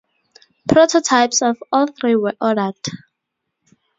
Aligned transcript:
Prototypes 0.67 1.43
of 1.43 1.61
all 1.71 1.85
three 1.85 2.15
were 2.15 2.33
ordered. 2.41 2.73